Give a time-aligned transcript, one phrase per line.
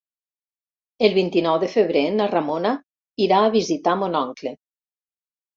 [1.07, 2.71] El vint-i-nou de febrer na Ramona
[3.27, 4.59] irà a visitar mon oncle.